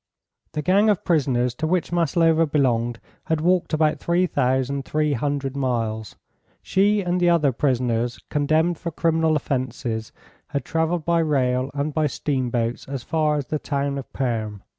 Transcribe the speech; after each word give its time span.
The 0.53 0.63
gang 0.63 0.89
of 0.89 1.03
prisoners 1.05 1.53
to 1.53 1.67
which 1.67 1.91
Maslova 1.91 2.47
belonged 2.47 2.99
had 3.25 3.39
walked 3.39 3.71
about 3.71 3.99
three 3.99 4.25
thousand 4.25 4.83
three 4.83 5.13
hundred 5.13 5.55
miles. 5.55 6.15
She 6.63 7.01
and 7.01 7.19
the 7.19 7.29
other 7.29 7.51
prisoners 7.51 8.17
condemned 8.31 8.79
for 8.79 8.89
criminal 8.91 9.35
offences 9.35 10.11
had 10.47 10.65
travelled 10.65 11.05
by 11.05 11.19
rail 11.19 11.69
and 11.75 11.93
by 11.93 12.07
steamboats 12.07 12.87
as 12.87 13.03
far 13.03 13.35
as 13.35 13.45
the 13.45 13.59
town 13.59 13.99
of 13.99 14.11
Perm. 14.11 14.63